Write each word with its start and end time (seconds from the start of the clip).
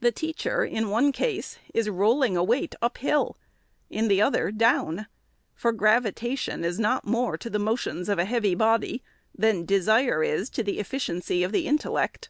The 0.00 0.12
teacher, 0.12 0.62
in 0.62 0.90
one 0.90 1.10
case, 1.10 1.58
is 1.72 1.88
rolling 1.88 2.36
a 2.36 2.44
weight 2.44 2.74
up 2.82 2.98
hill; 2.98 3.38
in 3.88 4.08
the 4.08 4.20
other, 4.20 4.50
down; 4.50 5.06
for 5.54 5.72
gravitation 5.72 6.66
is 6.66 6.78
not 6.78 7.06
more 7.06 7.38
to 7.38 7.48
the 7.48 7.58
motions 7.58 8.10
of 8.10 8.18
a 8.18 8.26
heavy 8.26 8.54
body, 8.54 9.02
than 9.34 9.64
desire 9.64 10.22
is 10.22 10.50
to 10.50 10.62
the 10.62 10.78
efficiency 10.78 11.42
of 11.42 11.52
the 11.52 11.66
in 11.66 11.78
tellect. 11.78 12.28